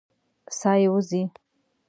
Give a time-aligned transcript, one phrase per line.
[0.59, 1.21] ساه یې وځي.